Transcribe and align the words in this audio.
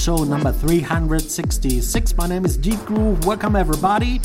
Show 0.00 0.24
number 0.24 0.50
366. 0.50 2.16
My 2.16 2.26
name 2.26 2.46
is 2.46 2.56
Deep 2.56 2.80
Groove. 2.86 3.26
Welcome, 3.26 3.54
everybody. 3.54 4.18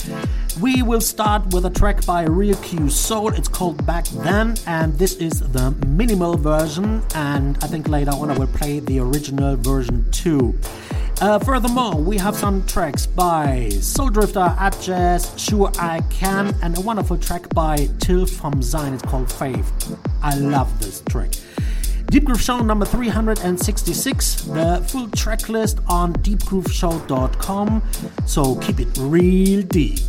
We 0.62 0.82
will 0.84 1.02
start 1.02 1.48
with 1.48 1.66
a 1.66 1.70
track 1.70 2.06
by 2.06 2.24
Real 2.24 2.56
Kue 2.56 2.90
Soul. 2.90 3.34
It's 3.34 3.50
called 3.50 3.86
Back 3.86 4.06
Then, 4.06 4.56
and 4.68 4.98
this 4.98 5.16
is 5.16 5.42
the 5.42 5.72
minimal 5.86 6.38
version. 6.38 7.04
And 7.14 7.58
I 7.62 7.68
think 7.68 7.90
later 7.90 8.12
on 8.12 8.32
I 8.32 8.38
will 8.38 8.48
play 8.48 8.80
the 8.80 9.00
original 9.00 9.58
version 9.58 10.10
too. 10.12 10.58
Uh, 11.20 11.40
furthermore, 11.40 11.96
we 11.96 12.18
have 12.20 12.38
some 12.38 12.66
tracks 12.68 13.06
by 13.06 13.68
Soul 13.82 14.12
Drifter, 14.12 14.56
Jazz, 14.82 15.34
Sure 15.36 15.74
I 15.78 16.00
Can, 16.10 16.56
and 16.64 16.78
a 16.78 16.82
wonderful 16.82 17.18
track 17.18 17.54
by 17.54 17.90
Till 18.00 18.26
Von 18.26 18.64
Sein. 18.64 18.94
It's 18.94 19.04
called 19.04 19.30
Faith. 19.30 19.98
I 20.24 20.36
love 20.36 20.80
this 20.80 21.02
track. 21.10 21.32
Deep 22.08 22.26
Groove 22.26 22.42
Show 22.42 22.60
number 22.60 22.86
366. 22.86 24.42
The 24.44 24.86
full 24.88 25.10
track 25.10 25.50
list 25.50 25.80
on 25.88 26.14
deepgrooveshow.com. 26.14 27.82
So 28.26 28.56
keep 28.56 28.80
it 28.80 28.88
real 29.00 29.62
deep. 29.64 30.00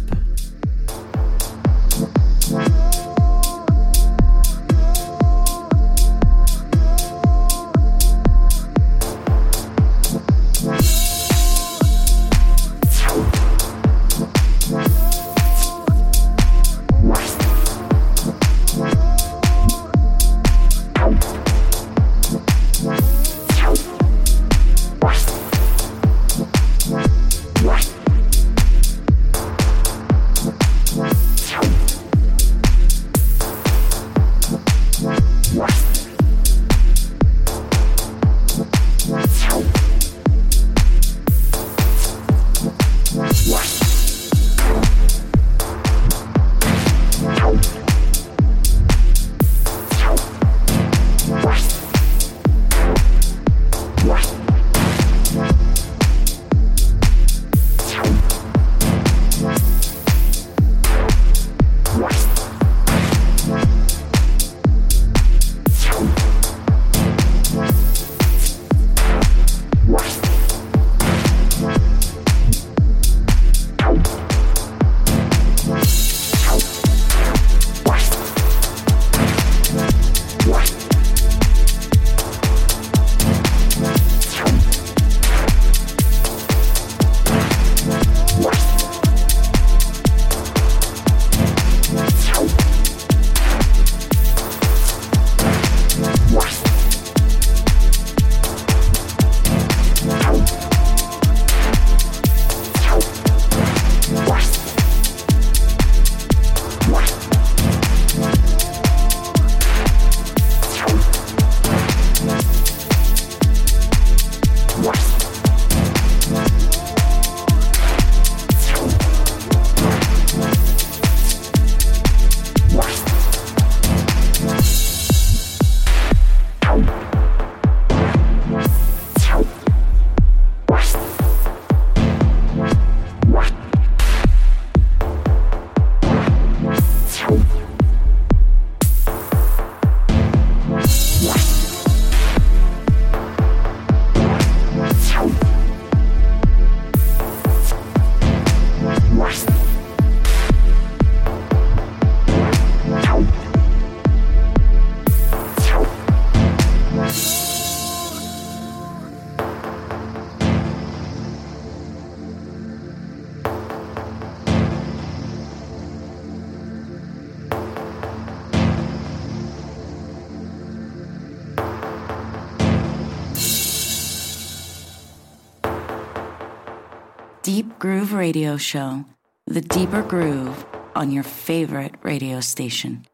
Radio 178.13 178.57
show, 178.57 179.05
The 179.47 179.61
Deeper 179.61 180.03
Groove, 180.03 180.67
on 180.97 181.13
your 181.13 181.23
favorite 181.23 181.95
radio 182.03 182.41
station. 182.41 183.07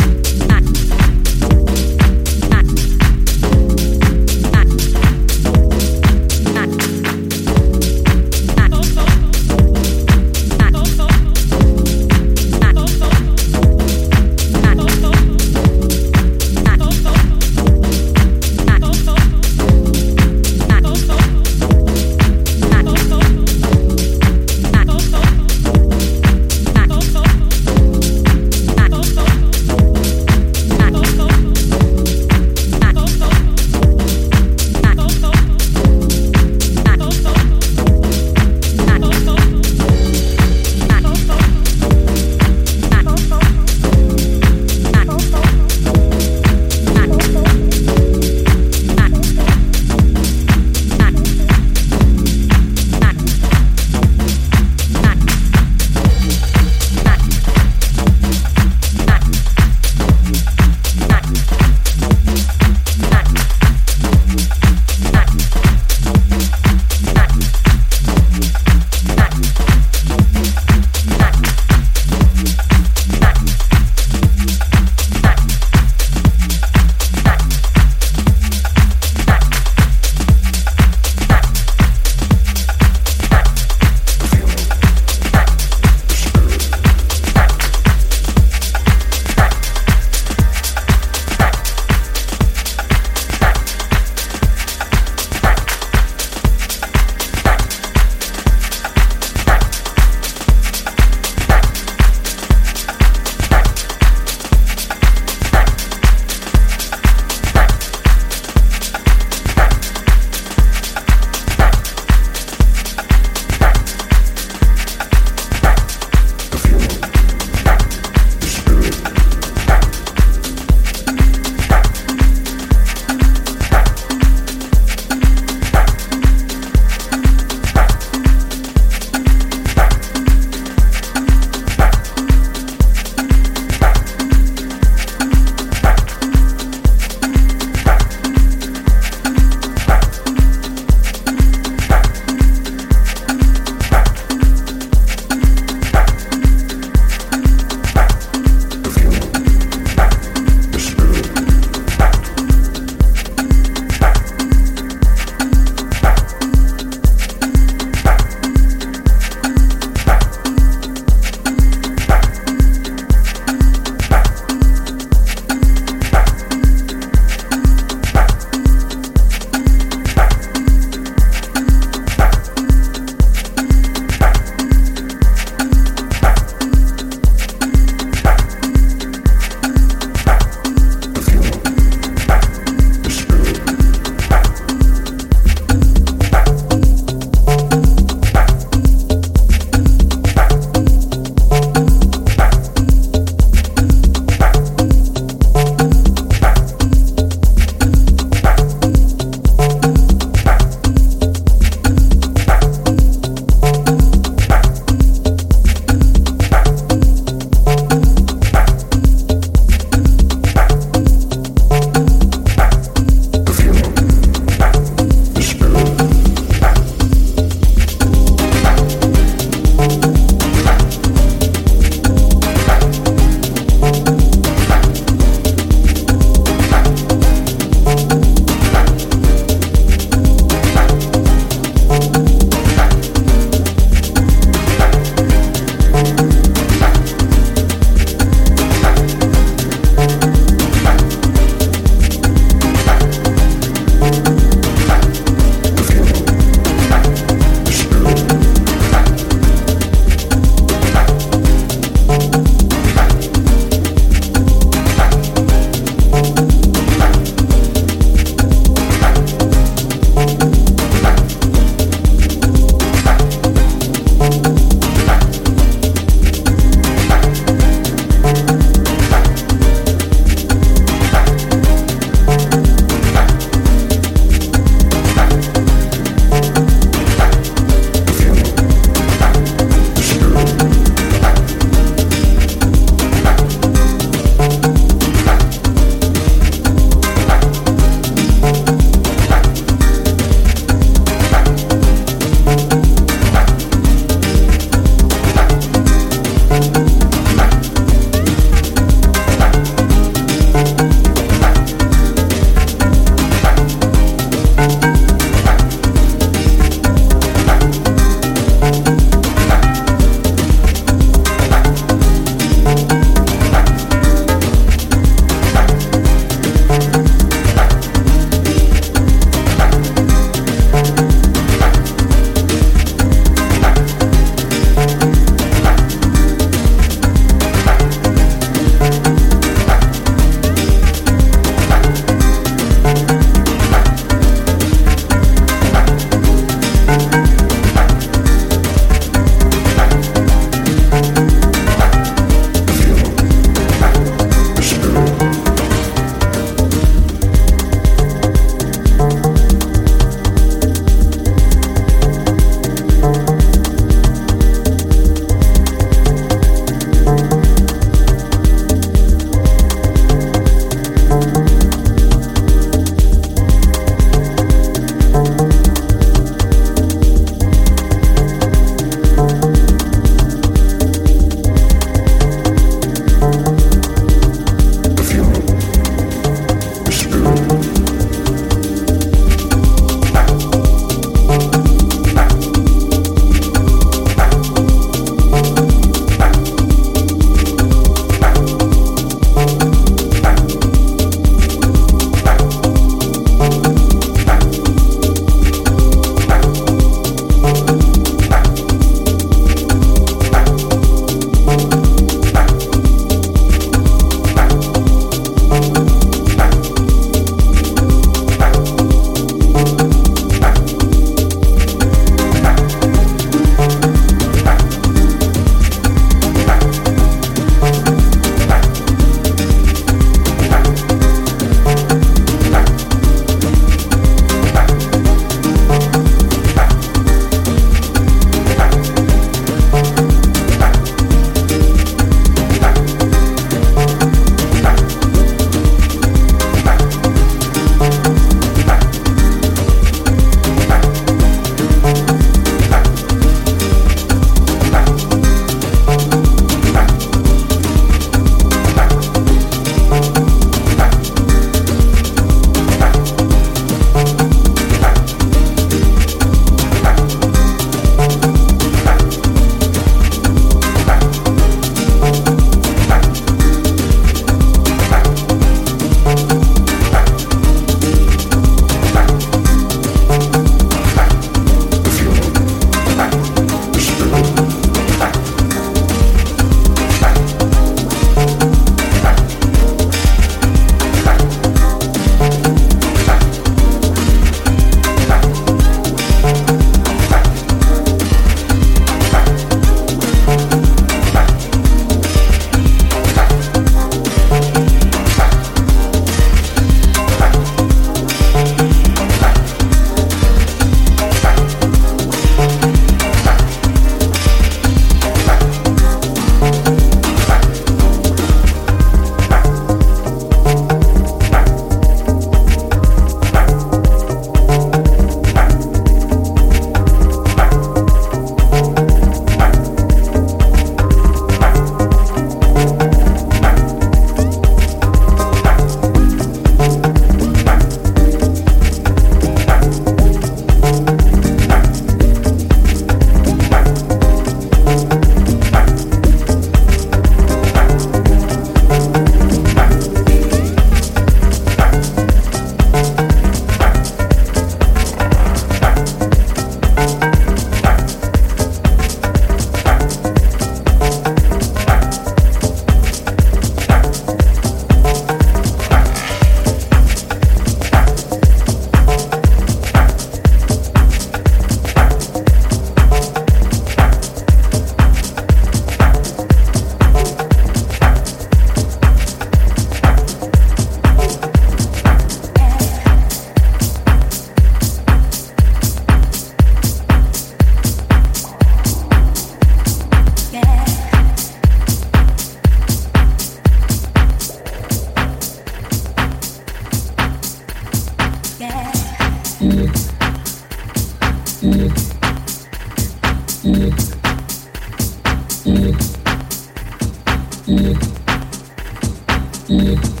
Thank 599.51 600.00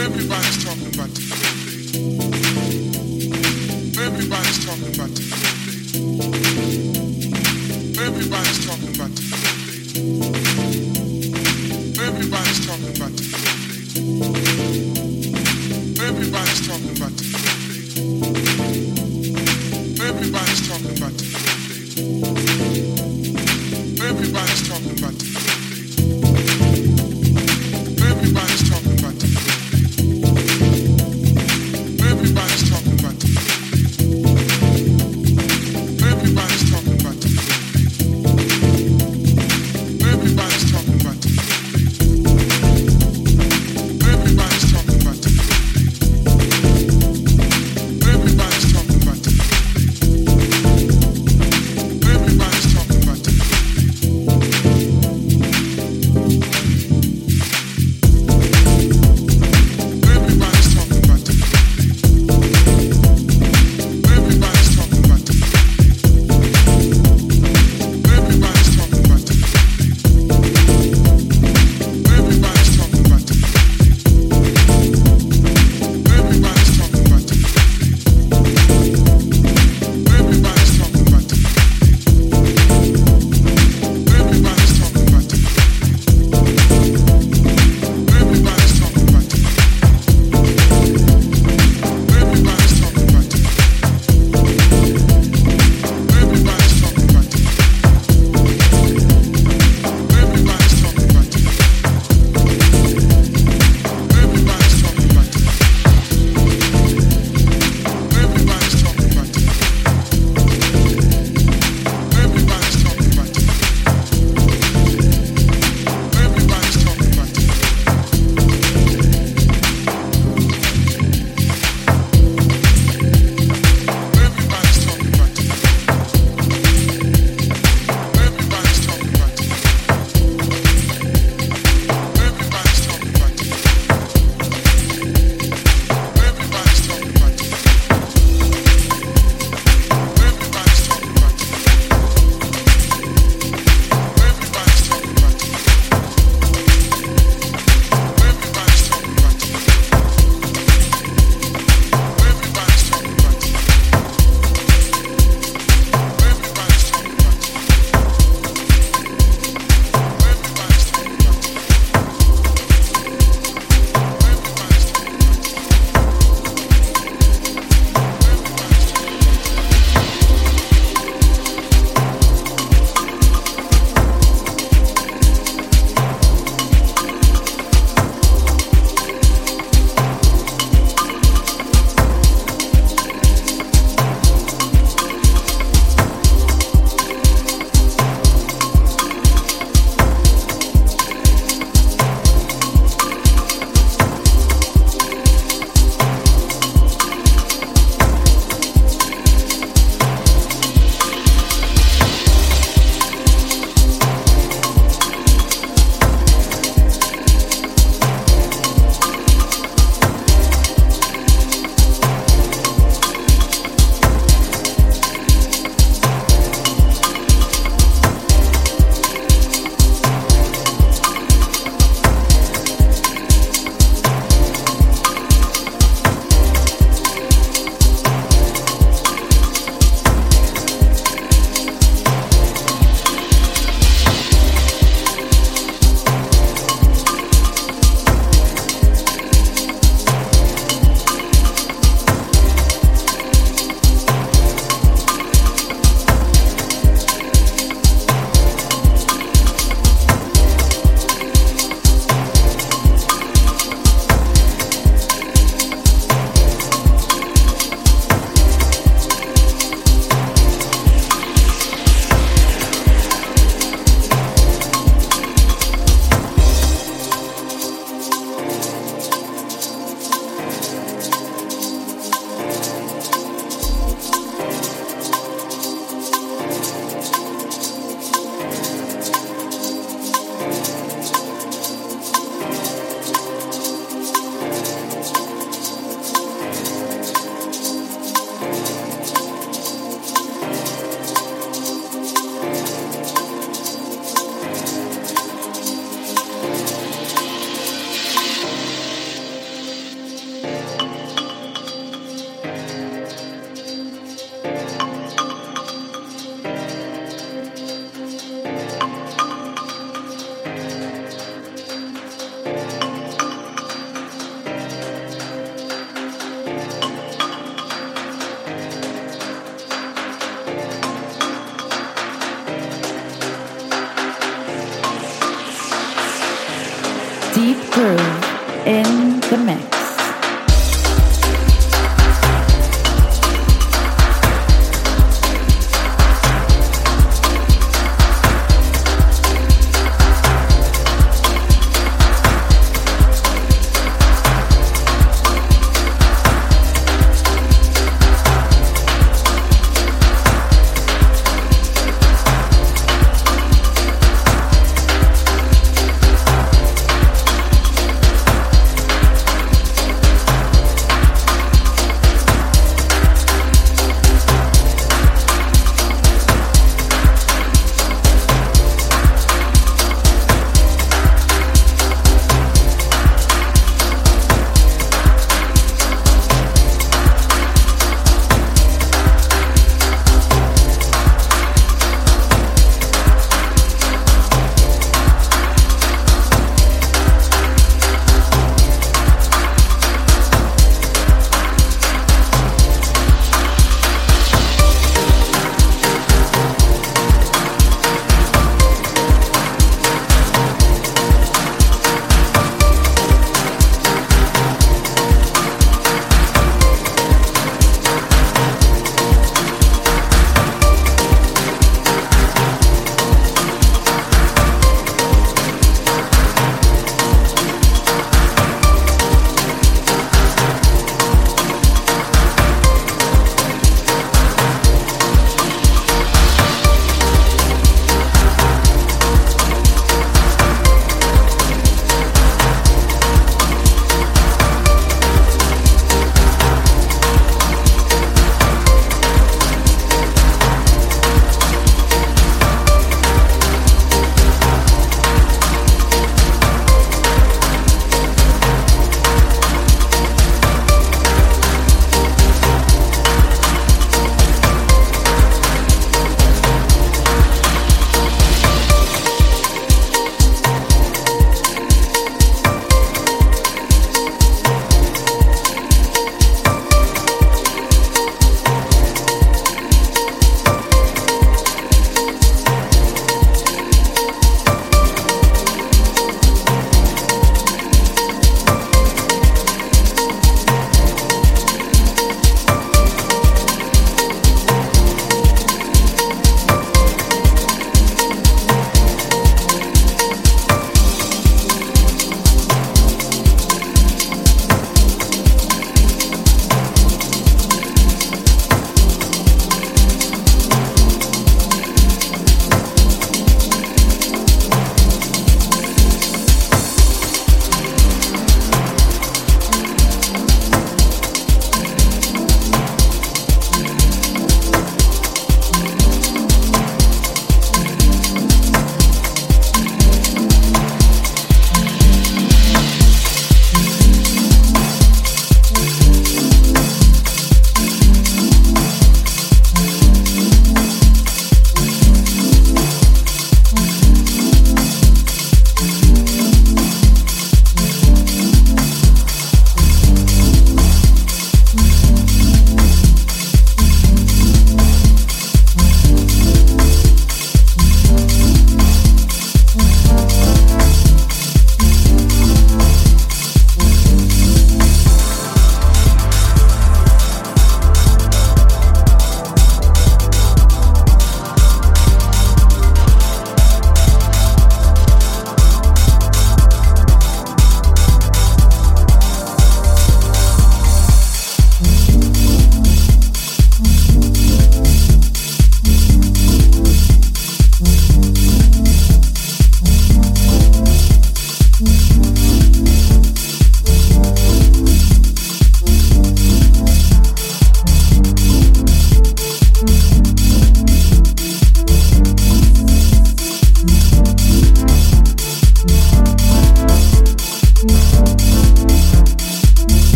everybody's 0.00 0.67